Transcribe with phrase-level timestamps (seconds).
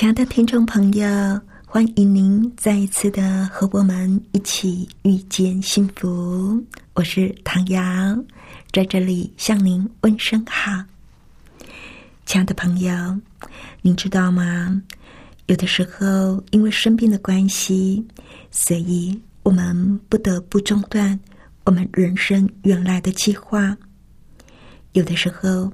[0.00, 1.06] 亲爱的听众朋友，
[1.66, 6.58] 欢迎您再一次的和我们一起遇见幸福。
[6.94, 7.82] 我是唐瑶，
[8.72, 10.82] 在这里向您问声好。
[12.24, 12.94] 亲爱的朋友，
[13.82, 14.82] 您知道吗？
[15.48, 18.02] 有的时候因为生病的关系，
[18.50, 21.20] 所以我们不得不中断
[21.64, 23.76] 我们人生原来的计划。
[24.92, 25.70] 有的时候，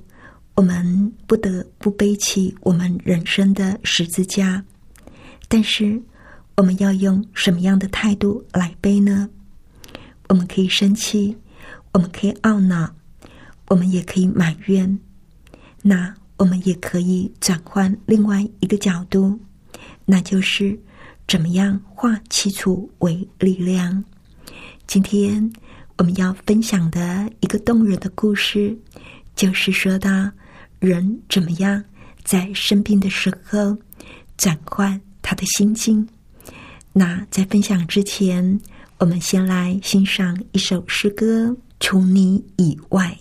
[0.57, 4.65] 我们不得不背起我们人生的十字架，
[5.49, 6.01] 但是
[6.57, 9.29] 我们要用什么样的态度来背呢？
[10.31, 11.37] 我们可以生气，
[11.93, 12.91] 我们可以懊恼，
[13.69, 14.99] 我们也可以埋怨。
[15.83, 19.39] 那我们也可以转换另外一个角度，
[20.07, 20.81] 那就是
[21.29, 24.03] 怎么样化气楚为力量。
[24.87, 25.53] 今天
[25.99, 28.75] 我们要分享的一个动人的故事，
[29.35, 30.33] 就是说到。
[30.87, 31.83] 人怎么样
[32.23, 33.77] 在生病的时候
[34.37, 36.07] 转换他的心境？
[36.93, 38.61] 那在分享之前，
[38.99, 41.49] 我们先来欣赏一首诗歌
[41.81, 43.19] 《除你以外》。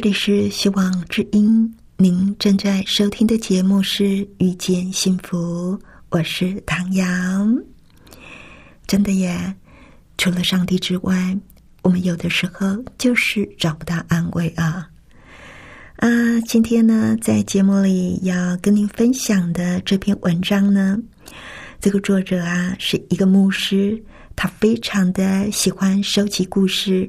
[0.00, 4.04] 这里是希望之音，您正在收听的节目是
[4.38, 7.54] 《遇见幸福》，我是唐阳。
[8.86, 9.54] 真的耶，
[10.16, 11.36] 除了上帝之外，
[11.82, 14.88] 我们有的时候就是找不到安慰啊。
[15.96, 16.08] 啊，
[16.46, 20.98] 今天呢，在节目里要跟您分享的这篇文章呢，
[21.78, 24.02] 这个作者啊是一个牧师，
[24.34, 27.06] 他非常的喜欢收集故事。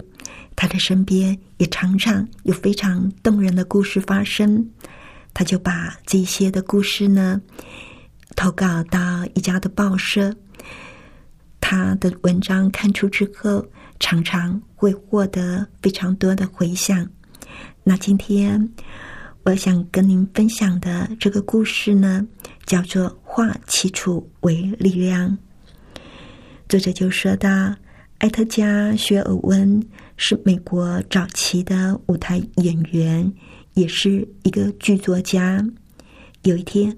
[0.56, 4.70] 他的身边也常常有非常动人的故事发生，
[5.34, 7.42] 他就把这些的故事呢
[8.36, 10.36] 投稿到一家的报社。
[11.60, 13.66] 他的文章刊出之后，
[14.00, 17.08] 常常会获得非常多的回响。
[17.84, 18.70] 那今天
[19.44, 22.28] 我想跟您分享的这个故事呢，
[22.66, 25.36] 叫做“化起初为力量”。
[26.68, 27.74] 作者就说到，
[28.20, 29.82] 艾特加·薛尔温。
[30.24, 33.34] 是美国早期的舞台演员，
[33.74, 35.66] 也是一个剧作家。
[36.44, 36.96] 有一天，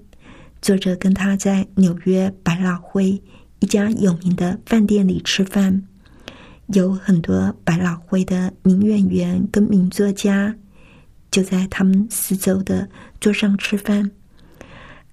[0.60, 3.20] 作者跟他在纽约百老汇
[3.60, 5.82] 一家有名的饭店里吃饭，
[6.66, 10.54] 有很多百老汇的名演员跟名作家
[11.30, 12.86] 就在他们四周的
[13.20, 14.10] 桌上吃饭。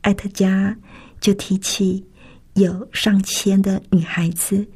[0.01, 0.77] 艾特加
[1.21, 2.05] 就提起
[2.55, 4.67] 有上千的女孩子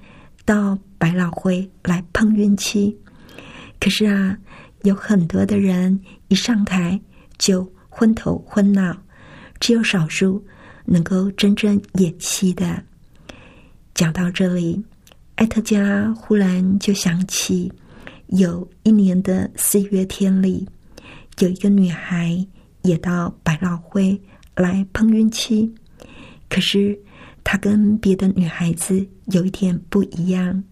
[0.46, 2.98] 到百老汇来碰运气。
[3.86, 4.36] 可是啊，
[4.82, 7.00] 有很多的人一上台
[7.38, 8.98] 就昏头昏脑，
[9.60, 10.44] 只有少数
[10.86, 12.82] 能够真正演戏的。
[13.94, 14.84] 讲到这里，
[15.36, 17.72] 艾特加忽然就想起，
[18.30, 20.68] 有一年的四月天里，
[21.38, 22.44] 有一个女孩
[22.82, 24.20] 也到百老汇
[24.56, 25.72] 来碰运气，
[26.50, 27.00] 可是
[27.44, 30.64] 她跟别的女孩子有一点不一样。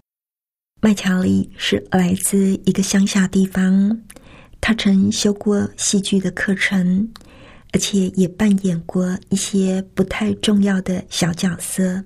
[0.86, 3.98] 麦乔丽是来自一个乡下地方，
[4.60, 7.10] 他曾修过戏剧的课程，
[7.72, 12.04] 而且也扮演过一些不太重要的小角色。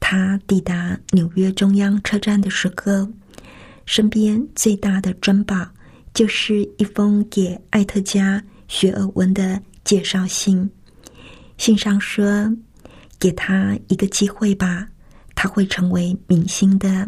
[0.00, 3.06] 他抵达纽约中央车站的时候，
[3.84, 5.68] 身边最大的珍宝
[6.14, 10.66] 就是一封给艾特加·雪尔文的介绍信。
[11.58, 12.50] 信上说
[13.20, 14.88] ：“给他一个机会吧，
[15.34, 17.06] 他会成为明星的。”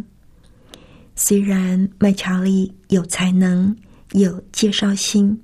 [1.17, 3.75] 虽然麦乔利有才能、
[4.13, 5.41] 有介绍信，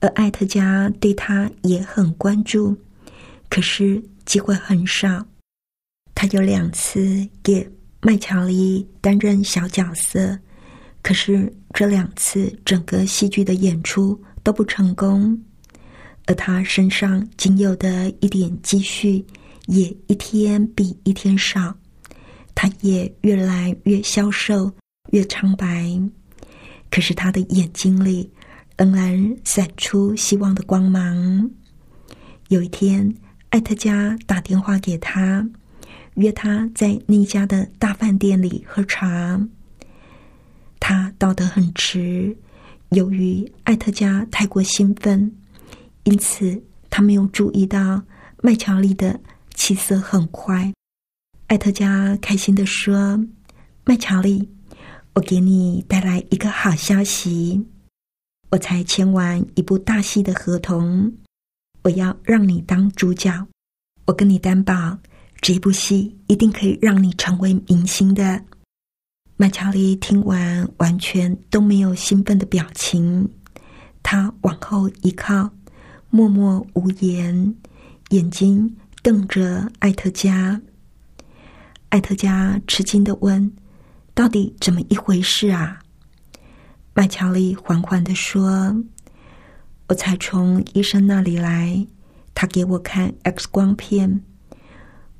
[0.00, 2.76] 而艾特加对他也很关注，
[3.48, 5.24] 可是机会很少。
[6.14, 7.68] 他有两次给
[8.00, 10.36] 麦乔利担任小角色，
[11.02, 15.40] 可是这两次整个戏剧的演出都不成功，
[16.26, 19.24] 而他身上仅有的一点积蓄
[19.66, 21.72] 也一天比一天少，
[22.54, 24.72] 他也越来越消瘦。
[25.16, 25.98] 越苍白，
[26.90, 28.30] 可是他的眼睛里
[28.76, 31.50] 仍然闪出希望的光芒。
[32.48, 33.14] 有一天，
[33.48, 35.48] 艾特加打电话给他，
[36.16, 39.40] 约他在那家的大饭店里喝茶。
[40.78, 42.36] 他到得很迟，
[42.90, 45.34] 由于艾特加太过兴奋，
[46.04, 48.02] 因此他没有注意到
[48.42, 49.18] 麦乔丽的
[49.54, 50.70] 气色很快。
[51.46, 53.18] 艾特加开心的说
[53.86, 54.46] ：“麦乔丽。”
[55.16, 57.66] 我给你带来一个好消息，
[58.50, 61.10] 我才签完一部大戏的合同，
[61.84, 63.46] 我要让你当主角。
[64.04, 64.98] 我跟你担保，
[65.40, 68.44] 这部戏一定可以让你成为明星的。
[69.38, 73.26] 麦乔丽听完，完全都没有兴奋的表情，
[74.02, 75.50] 他往后一靠，
[76.10, 77.56] 默默无言，
[78.10, 80.60] 眼睛瞪着艾特加。
[81.88, 83.50] 艾特加吃惊的问。
[84.16, 85.78] 到底怎么一回事啊？
[86.94, 88.74] 麦乔丽缓缓的说
[89.88, 91.86] ：“我才从医生那里来，
[92.34, 94.22] 他给我看 X 光片，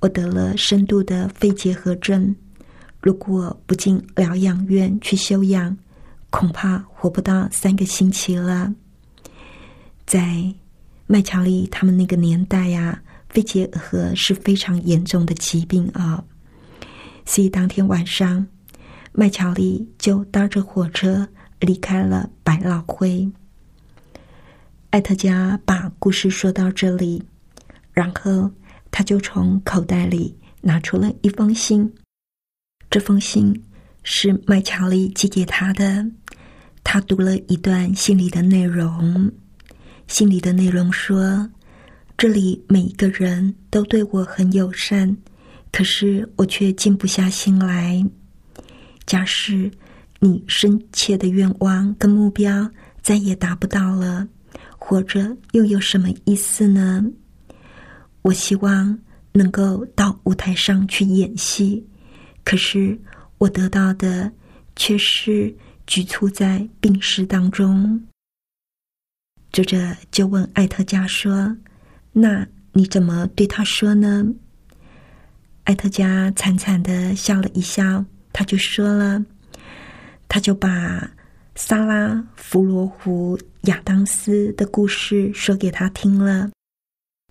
[0.00, 2.34] 我得了深度的肺结核症，
[3.02, 5.76] 如果不进疗养院去休养，
[6.30, 8.74] 恐怕活不到三个星期了。
[10.06, 10.42] 在
[11.06, 12.98] 麦乔丽他们那个年代呀，
[13.28, 16.24] 肺结核是非常严重的疾病啊，
[17.26, 18.46] 所以当天晚上。”
[19.18, 21.26] 麦乔丽就搭着火车
[21.60, 23.26] 离开了百老汇。
[24.90, 27.22] 艾特加把故事说到这里，
[27.94, 28.50] 然后
[28.90, 31.90] 他就从口袋里拿出了一封信。
[32.90, 33.58] 这封信
[34.02, 36.06] 是麦乔丽寄给他的。
[36.84, 39.32] 他读了一段信里的内容。
[40.08, 41.50] 信里的内容说
[42.18, 45.16] ：“这里每一个人都对我很友善，
[45.72, 48.06] 可是我却静不下心来。”
[49.06, 49.70] 假使
[50.18, 52.68] 你深切的愿望跟目标
[53.00, 54.28] 再也达不到了，
[54.76, 57.04] 活着又有什么意思呢？
[58.22, 58.98] 我希望
[59.32, 61.86] 能够到舞台上去演戏，
[62.44, 62.98] 可是
[63.38, 64.32] 我得到的
[64.74, 65.54] 却是
[65.86, 68.04] 局促在病室当中。
[69.52, 71.56] 作者就问艾特加说
[72.12, 74.26] ：“那你怎么对他说呢？”
[75.64, 78.04] 艾特加惨惨的笑了一笑，
[78.38, 79.24] 他就说了
[80.28, 81.10] ：“他就把
[81.54, 86.50] 萨拉弗罗湖亚当斯的故事说给他听了。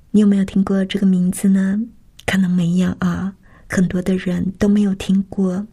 [0.10, 1.80] 你有没有听过这个名字呢？
[2.26, 3.32] 可能没有啊，
[3.70, 5.64] 很多的人都没有听过。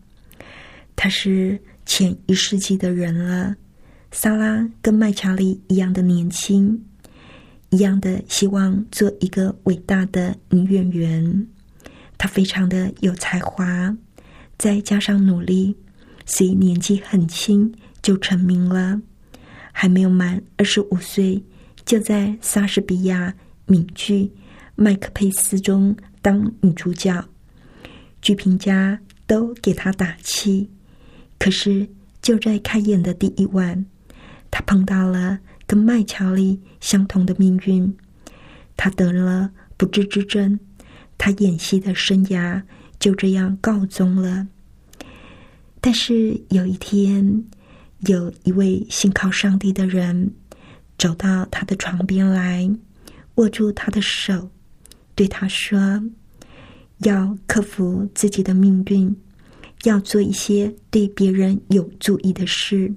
[0.95, 3.57] 他是前一世纪的人了。
[4.11, 6.79] 萨拉跟麦乔利一样的年轻，
[7.71, 11.47] 一样的希望做一个伟大的女演员。”
[12.19, 13.97] 他非常的有才华，
[14.63, 15.75] 再加上努力，
[16.25, 19.03] 所以年纪很轻就成名了。
[19.73, 21.43] 还没有满二十五岁，
[21.85, 23.35] 就在莎士比亚
[23.67, 24.23] 名剧
[24.77, 27.25] 《麦克佩斯》中当女主角，
[28.21, 30.71] 剧评家都给他打气。
[31.41, 31.89] 可是
[32.21, 33.85] 就在开演的第一晚，
[34.49, 37.93] 他碰到了跟麦乔利相同的命运，
[38.77, 40.61] 他得了不治之症。
[41.19, 42.63] 他演戏的生涯
[43.03, 44.47] 就这样告终了。
[45.81, 47.43] 但是有一天，
[48.07, 50.31] 有一位信靠上帝的人
[50.97, 52.71] 走到他的床边来，
[53.35, 54.51] 握住他的手，
[55.17, 56.05] 对他说
[57.03, 59.17] ：“要克服自己的命运，
[59.83, 62.95] 要做一些对别人有注意的事，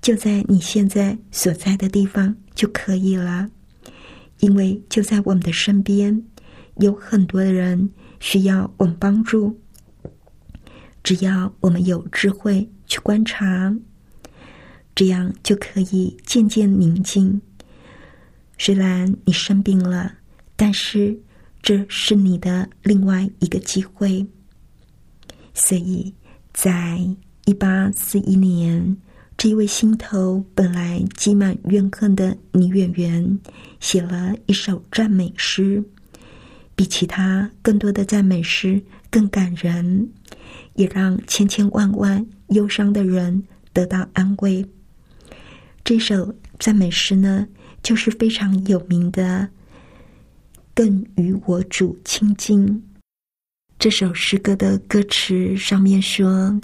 [0.00, 3.50] 就在你现在所在的地方就可以了，
[4.38, 6.22] 因为就在我们的身边。”
[6.78, 9.58] 有很多的人需要我们帮助，
[11.02, 13.76] 只要我们有智慧去观察，
[14.94, 17.40] 这样就可以渐渐宁静。
[18.58, 20.14] 虽然你生病了，
[20.56, 21.18] 但是
[21.62, 24.26] 这是你的另外一个机会。
[25.52, 26.14] 所以
[26.52, 26.98] 在
[27.44, 28.96] 一八四一年，
[29.36, 33.38] 这一位心头本来积满怨恨的女演员，
[33.78, 35.84] 写了一首赞美诗。
[36.76, 38.80] 比其他更多的赞美诗
[39.10, 40.08] 更感人，
[40.74, 43.42] 也让千千万万忧伤的人
[43.72, 44.64] 得到安慰。
[45.82, 47.48] 这首赞美诗呢，
[47.82, 49.48] 就是非常有名的
[50.74, 52.82] “更与我主亲近”。
[53.78, 56.60] 这首诗歌的歌词上面说：“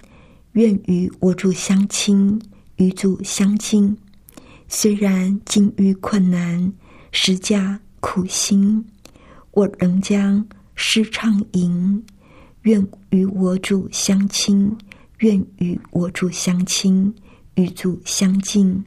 [0.52, 2.40] 愿与我主相亲，
[2.76, 3.96] 与主相近。
[4.68, 6.72] 虽然境遇困难，
[7.12, 8.84] 实价苦心。”
[9.52, 12.02] 我仍将诗唱吟，
[12.62, 14.74] 愿与我主相亲，
[15.18, 17.14] 愿与我主相亲，
[17.54, 18.82] 与主相近。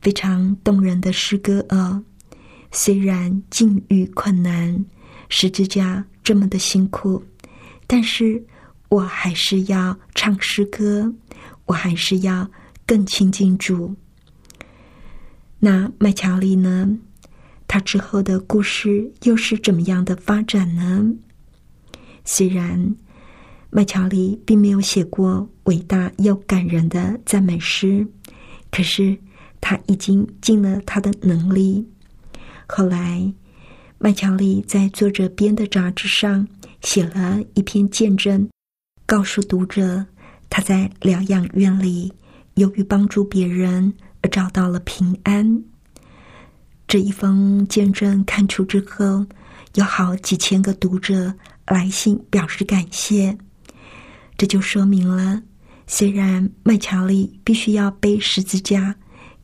[0.00, 2.00] 非常动人的诗歌啊！
[2.70, 4.84] 虽然境遇困难，
[5.28, 7.24] 十字架这么的辛苦，
[7.88, 8.40] 但是
[8.88, 11.12] 我还是要唱诗歌，
[11.64, 12.48] 我还是要
[12.86, 13.96] 更亲近主。
[15.58, 16.96] 那麦乔利呢？
[17.68, 21.14] 他之后的故事又是怎么样的发展呢？
[22.24, 22.96] 虽然
[23.70, 28.06] 麦乔利并没有写过伟大又感人的赞美诗，
[28.70, 29.16] 可是
[29.60, 31.86] 他已经尽了他的能力。
[32.66, 33.32] 后来，
[33.98, 36.46] 麦乔利在作者编的杂志上
[36.82, 38.48] 写了一篇见证，
[39.04, 40.06] 告诉读者
[40.48, 42.12] 他在疗养院里
[42.54, 43.92] 由于帮助别人
[44.22, 45.64] 而找到了平安。
[46.88, 49.26] 这一封见证看出之后，
[49.74, 51.34] 有好几千个读者
[51.66, 53.36] 来信表示感谢。
[54.36, 55.42] 这就说明了，
[55.86, 58.94] 虽然麦乔利必须要背十字架，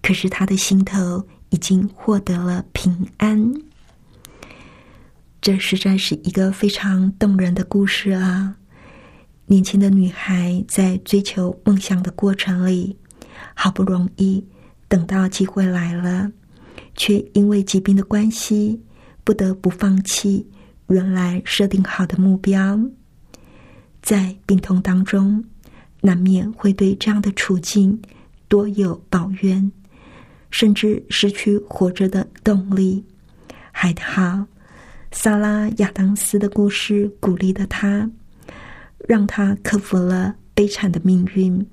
[0.01, 3.53] 可是他的心头已经获得了平安。
[5.41, 8.55] 这实在是一个非常动人的故事啊！
[9.47, 12.97] 年轻的女孩在追求梦想的过程里，
[13.55, 14.47] 好不容易
[14.87, 16.31] 等到机会来了。
[16.95, 18.81] 却因为疾病的关系，
[19.25, 20.49] 不得不放弃
[20.89, 22.79] 原来设定好的目标。
[24.03, 25.45] 在病痛当中，
[26.01, 28.01] 难免会对这样的处境
[28.49, 29.71] 多有抱怨，
[30.51, 33.05] 甚至失去活着的动力。
[33.71, 34.47] 还好，
[35.13, 38.11] 萨拉亚当斯的故事鼓励了他，
[39.09, 41.67] 让他克服了悲惨的命运，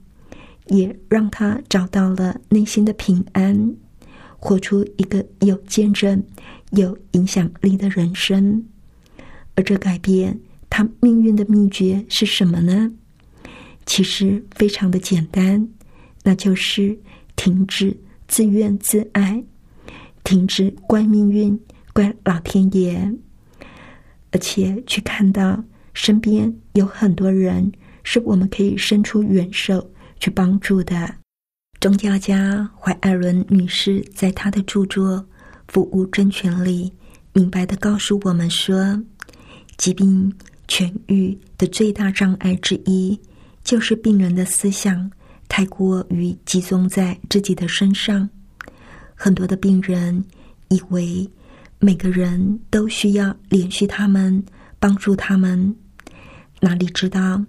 [0.67, 3.75] 也让他找到了内心的平安。
[4.39, 6.23] 活出一个有见证、
[6.71, 8.65] 有影响力的人生，
[9.55, 12.91] 而这改变他命运的秘诀是什么呢？
[13.85, 15.67] 其实非常的简单，
[16.23, 16.97] 那就是
[17.35, 17.95] 停止
[18.27, 19.43] 自怨自艾，
[20.23, 21.59] 停止怪命运、
[21.91, 23.13] 怪老天爷，
[24.31, 27.71] 而且去看到身边有很多人
[28.03, 31.15] 是我们可以伸出援手去帮助的。
[31.79, 35.17] 宗教家怀艾伦女士在她的著作
[35.69, 36.91] 《服务真权》里，
[37.31, 39.01] 明白的告诉我们说，
[39.77, 40.29] 疾病
[40.67, 43.17] 痊愈的最大障碍之一，
[43.63, 45.09] 就是病人的思想
[45.47, 48.29] 太过于集中在自己的身上。
[49.15, 50.21] 很多的病人
[50.67, 51.25] 以为
[51.79, 54.43] 每个人都需要联系他们，
[54.79, 55.73] 帮助他们，
[56.59, 57.41] 哪里知道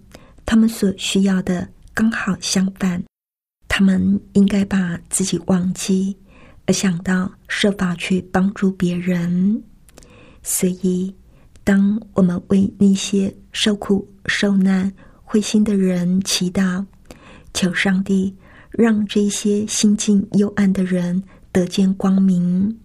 [0.47, 3.03] 他们所需要的刚好相反。
[3.73, 6.17] 他们应该把自己忘记，
[6.67, 9.63] 而想到设法去帮助别人。
[10.43, 11.15] 所以，
[11.63, 16.85] 当我们为那些受苦受难、灰心的人祈祷，
[17.55, 18.37] 求上帝
[18.73, 22.77] 让这些心境幽暗的人得见光明，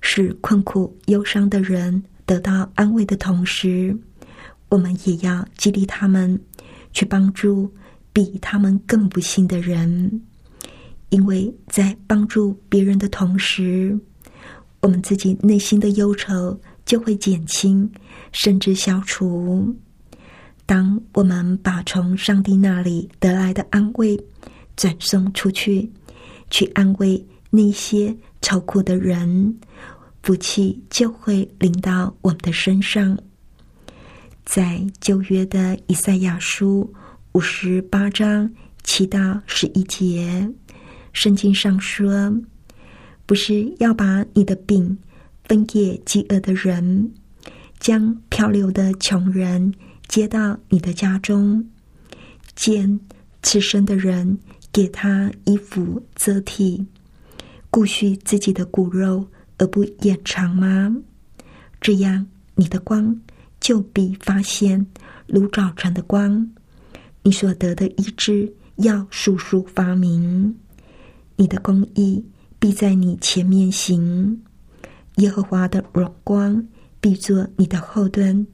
[0.00, 3.98] 使困苦忧伤的人得到安慰的同时，
[4.68, 6.40] 我们也要激励他们
[6.92, 7.74] 去帮助。
[8.12, 10.20] 比他们更不幸的人，
[11.10, 13.96] 因为在帮助别人的同时，
[14.80, 17.88] 我们自己内心的忧愁就会减轻，
[18.32, 19.76] 甚至消除。
[20.66, 24.18] 当我们把从上帝那里得来的安慰
[24.76, 25.90] 转送出去，
[26.50, 29.56] 去安慰那些愁苦的人，
[30.22, 33.16] 福气就会临到我们的身上。
[34.44, 36.92] 在旧约的以赛亚书。
[37.38, 38.50] 五十八章
[38.82, 40.50] 七到十一节，
[41.12, 42.36] 圣经上说
[43.26, 44.98] ：“不是要把你的饼
[45.44, 47.12] 分给饥饿的人，
[47.78, 49.72] 将漂流的穷人
[50.08, 51.64] 接到你的家中，
[52.56, 52.98] 见
[53.44, 54.36] 此生的人
[54.72, 56.84] 给他衣服遮体，
[57.70, 59.24] 顾恤自己的骨肉
[59.58, 60.92] 而不掩藏吗？
[61.80, 63.16] 这样，你的光
[63.60, 64.84] 就必发现
[65.28, 66.44] 如早晨的光。”
[67.22, 70.56] 你所得的医治要速速发明，
[71.36, 72.24] 你的公义
[72.58, 74.42] 必在你前面行，
[75.16, 76.66] 耶和华的荣光
[77.00, 78.46] 必作你的后盾。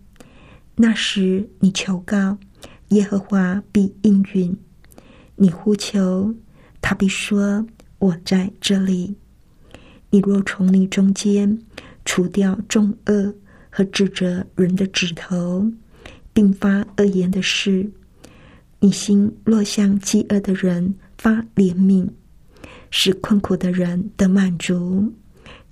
[0.76, 2.38] 那时你求告，
[2.88, 4.56] 耶和华必应允；
[5.36, 6.34] 你呼求，
[6.80, 7.66] 他必说
[7.98, 9.16] ：“我在这里。”
[10.10, 11.58] 你若从你中间
[12.04, 13.34] 除掉众恶
[13.68, 15.70] 和指责人的指头，
[16.32, 17.90] 并发恶言的事。
[18.84, 22.06] 你心若向饥饿的人发怜悯，
[22.90, 25.10] 使困苦的人得满足，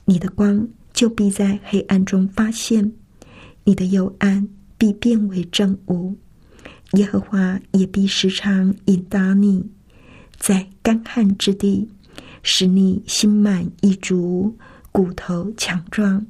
[0.07, 2.90] 你的光就必在黑暗中发现，
[3.64, 4.48] 你的幽暗
[4.79, 6.16] 必变为正午。
[6.92, 9.68] 耶和华也必时常引导你，
[10.38, 11.90] 在干旱之地，
[12.42, 14.57] 使你心满意足，
[14.90, 16.27] 骨头强壮。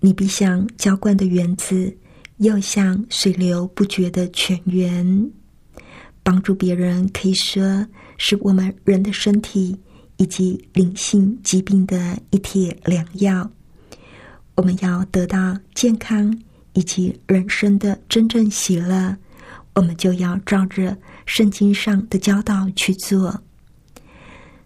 [0.00, 1.96] 你必像浇灌的园子，
[2.36, 5.30] 又像水流不绝的泉源。
[6.22, 9.76] 帮助别人可以说是我们人的身体
[10.16, 13.50] 以及灵性疾病的一帖良药。
[14.54, 16.38] 我们要得到健康
[16.74, 19.16] 以及人生的真正喜乐，
[19.74, 23.42] 我们就要照着圣经上的教导去做。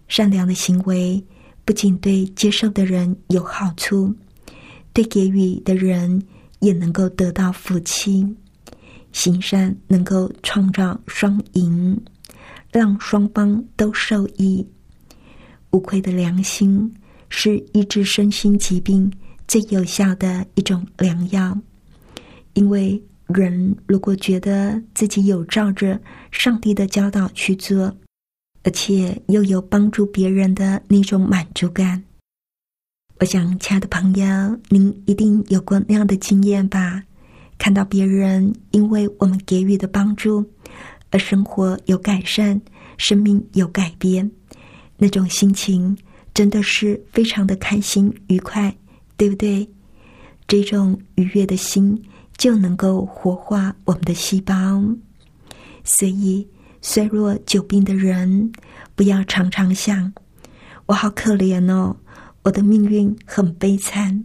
[0.07, 1.23] 善良的行为
[1.65, 4.13] 不仅对接受的人有好处，
[4.93, 6.21] 对给予的人
[6.59, 8.35] 也能够得到福气。
[9.17, 11.99] 行善能够创造双赢，
[12.71, 14.63] 让双方都受益。
[15.71, 16.93] 无愧的良心
[17.27, 19.11] 是医治身心疾病
[19.47, 21.57] 最有效的一种良药。
[22.53, 25.99] 因为人如果觉得自己有照着
[26.31, 27.91] 上帝的教导去做，
[28.61, 32.03] 而且又有帮助别人的那种满足感，
[33.19, 37.03] 我想，亲爱的朋友，您一定有过那样的经验吧？
[37.57, 40.45] 看到别人因为我们给予的帮助
[41.09, 42.61] 而生活有改善，
[42.97, 44.29] 生命有改变，
[44.97, 45.97] 那种心情
[46.33, 48.75] 真的是非常的开心愉快，
[49.15, 49.67] 对不对？
[50.47, 52.01] 这种愉悦的心
[52.37, 54.83] 就能够活化我们的细胞。
[55.83, 56.47] 所以，
[56.81, 58.51] 衰弱久病的人
[58.95, 60.13] 不要常常想
[60.85, 61.95] ：“我好可怜哦，
[62.43, 64.23] 我的命运很悲惨，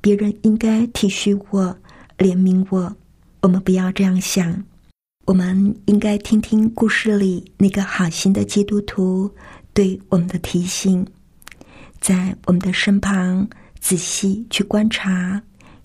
[0.00, 1.76] 别人应该体恤我。”
[2.18, 2.96] 怜悯我，
[3.40, 4.64] 我们不要这样想。
[5.24, 9.30] 我们应该听听故事里那个好心的基督徒
[9.72, 11.06] 对我们的提醒，
[12.00, 13.48] 在我们的身旁
[13.78, 15.40] 仔细去观察，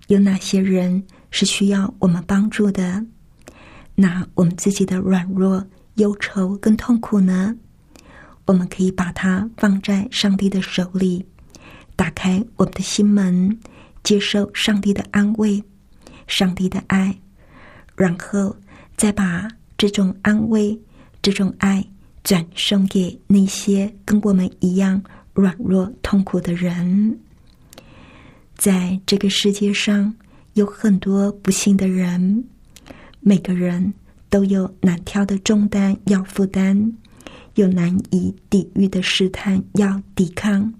[0.08, 3.06] 有哪些人是需要我们帮助的？
[3.94, 7.56] 那我们自己的软弱、忧愁跟痛苦呢？
[8.46, 11.26] 我们可以把它放在上帝的手里，
[11.96, 13.60] 打开我们的心门，
[14.04, 15.64] 接受上帝的安慰、
[16.28, 17.18] 上帝的爱，
[17.96, 18.56] 然后
[18.96, 20.80] 再把这种安慰、
[21.22, 21.84] 这种爱
[22.24, 25.02] 转送给那些跟我们一样
[25.34, 27.18] 软弱、痛苦的人。
[28.56, 30.14] 在这个世界上，
[30.54, 32.44] 有很多不幸的人，
[33.20, 33.94] 每个人
[34.30, 36.94] 都有难挑的重担要负担。
[37.56, 40.72] 有难以抵御的试探要抵抗。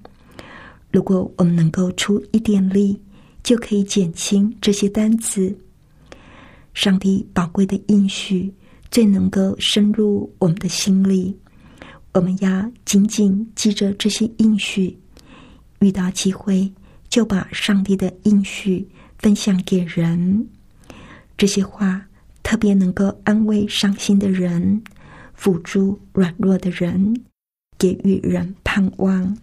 [0.92, 3.02] 如果我们能够出一点力，
[3.48, 5.58] 就可以减轻这些担子。
[6.74, 8.54] 上帝宝贵的应许
[8.92, 11.34] 最能够深入我们的心里。
[12.12, 15.00] 我们要紧紧记着这些应许，
[15.80, 16.70] 遇到机会
[17.08, 18.86] 就把上帝的应许
[19.18, 20.46] 分享给人。
[21.38, 22.06] 这些话
[22.44, 24.84] 特别能够安慰伤心的人。
[25.36, 27.16] 辅助软弱的人，
[27.78, 29.38] 给予人盼望。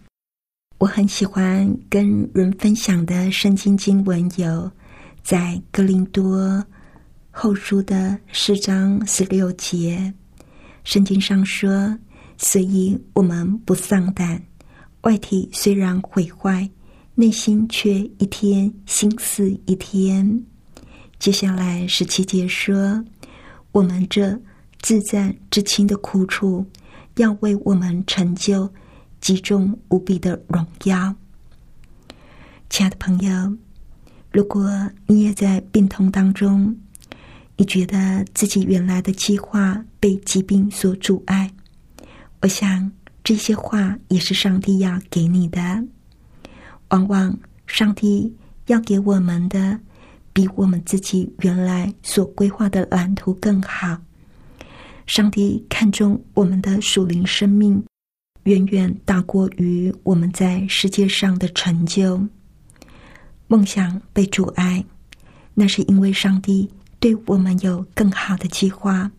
[0.85, 4.71] 我很喜欢跟人分享的圣经经文有，
[5.23, 6.63] 在格林多
[7.31, 10.13] 后书的四章十六节，
[10.83, 11.97] 圣经上说
[12.37, 14.39] ：“所以我们不丧胆，
[15.01, 16.69] 外体虽然毁坏，
[17.15, 20.39] 内心却一天心思一天。”
[21.17, 23.03] 接下来十七节说
[23.73, 24.39] ：“我们这。”
[24.83, 26.63] 自在之轻的苦楚，
[27.15, 28.71] 要为我们成就
[29.25, 31.15] 极重无比的荣耀。
[32.69, 33.57] 亲爱的朋友，
[34.31, 34.69] 如果
[35.07, 36.77] 你也在病痛当中，
[37.57, 41.51] 你觉得自己原来的计划被疾病所阻碍，
[42.43, 42.91] 我想
[43.23, 45.59] 这些话也是上帝要给你的。
[46.89, 47.35] 往往
[47.65, 48.31] 上帝
[48.67, 49.79] 要给我们的，
[50.33, 53.99] 比我们自己原来所规划的蓝图更好。
[55.07, 57.83] 上帝看重我们的属灵生命，
[58.45, 62.19] 远远大过于我们在世界上的成就。
[63.47, 64.83] 梦想被阻碍，
[65.53, 69.11] 那是因为上帝对我们有更好的计划。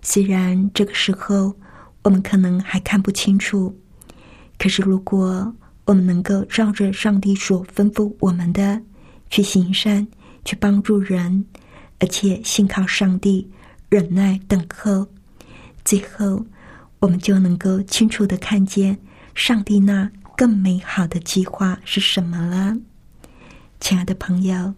[0.00, 1.54] 虽然这个时候
[2.02, 3.76] 我们可能还看不清楚，
[4.58, 5.52] 可是如果
[5.84, 8.80] 我们能够照着上帝所吩咐我们的
[9.28, 10.06] 去行善，
[10.44, 11.44] 去帮助人，
[11.98, 13.50] 而且信靠上帝。
[13.88, 15.06] 忍耐等候，
[15.84, 16.44] 最后
[16.98, 18.98] 我们就能够清楚的看见
[19.34, 22.76] 上帝那更美好的计划是什么了。
[23.80, 24.74] 亲爱的朋友，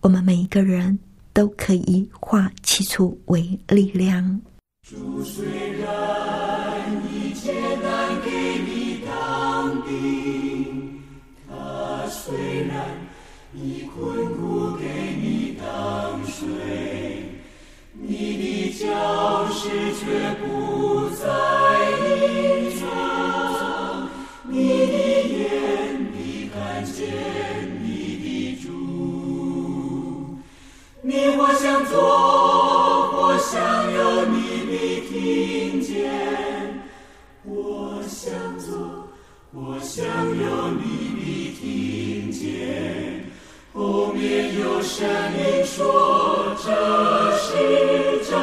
[0.00, 0.98] 我们每一个人
[1.32, 4.40] 都可以化起初为力量。
[4.82, 5.44] 主虽
[5.78, 11.00] 然一切难给你当兵，
[11.46, 12.84] 他虽然
[13.54, 14.37] 一困
[18.98, 20.00] 老师却
[20.40, 21.22] 不在
[22.02, 22.82] 你家，
[24.48, 24.56] 你
[24.86, 24.94] 的
[25.34, 25.40] 眼，
[26.12, 27.06] 你看见，
[27.80, 27.86] 你
[28.24, 28.26] 的
[28.60, 28.66] 主。
[31.02, 33.54] 你我想做，我想
[33.92, 34.74] 右你的
[35.08, 35.88] 听见。
[37.44, 38.26] 我想
[38.58, 38.68] 做，
[39.52, 40.42] 我想右
[40.80, 40.82] 你
[41.20, 41.24] 的
[41.60, 41.62] 听
[42.32, 42.42] 见。
[43.72, 46.66] 后面有声音说：“这
[47.36, 47.48] 是
[48.28, 48.36] 张。”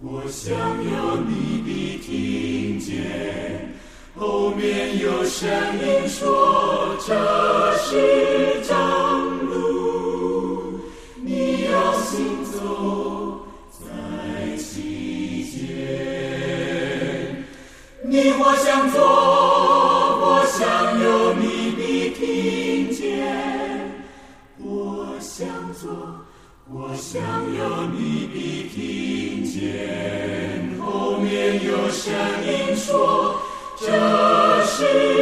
[0.00, 3.74] 我想有你的听见。
[4.14, 5.48] 后面有声
[5.80, 7.14] 音说：“这
[7.78, 8.76] 是张。”
[12.08, 13.84] 行走在
[14.56, 17.44] 其间，
[18.04, 18.98] 你或想做，
[20.20, 21.06] 或想有
[26.68, 30.76] 我想要你的听见。
[30.80, 32.12] 后面有声
[32.44, 33.40] 音说，
[33.78, 33.86] 这
[34.64, 35.15] 是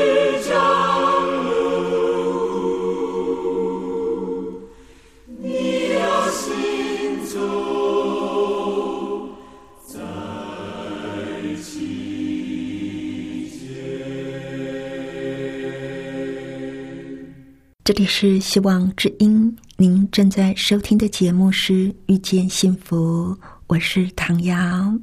[17.85, 24.99] 这里是希望之音，您正在收听的节目是《遇见幸福》，我是唐瑶。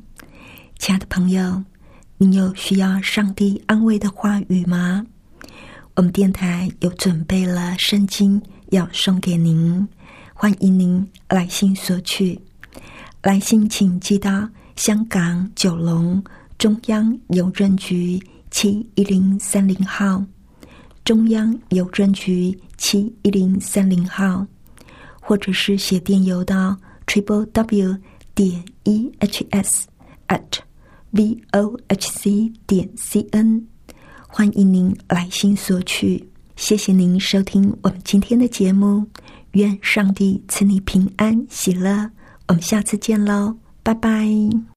[0.79, 1.63] 亲爱的朋友，
[2.17, 5.05] 你有需要上帝安慰的话语吗？
[5.95, 8.41] 我们电台有准备了圣经
[8.71, 9.87] 要送给您，
[10.33, 12.39] 欢迎您来信索取。
[13.21, 16.23] 来信请寄到香港九龙
[16.57, 20.25] 中央邮政局七一零三零号。
[21.03, 24.47] 中央邮政局七一零三零号，
[25.21, 27.95] 或者是写电邮到 triple w
[28.33, 29.87] 点 e h s
[30.27, 30.57] at
[31.11, 33.67] v o h c 点 c n，
[34.27, 36.27] 欢迎您来信索取。
[36.55, 39.05] 谢谢您收听我们今天的节目，
[39.51, 42.09] 愿上帝赐你平安喜乐。
[42.47, 44.70] 我们下次见喽，拜拜。